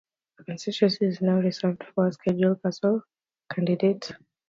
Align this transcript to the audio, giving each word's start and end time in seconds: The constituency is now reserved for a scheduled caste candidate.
The 0.39 0.45
constituency 0.45 1.05
is 1.05 1.21
now 1.21 1.35
reserved 1.35 1.83
for 1.93 2.07
a 2.07 2.11
scheduled 2.11 2.63
caste 2.63 2.83
candidate. 3.53 4.13